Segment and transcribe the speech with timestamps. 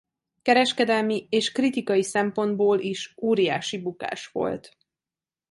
[0.41, 4.77] Kereskedelmi és kritikai szempontból is óriási bukás volt.